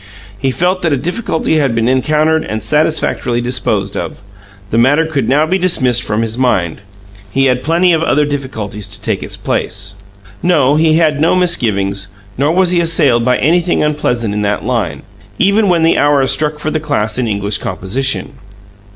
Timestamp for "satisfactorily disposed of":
2.63-4.19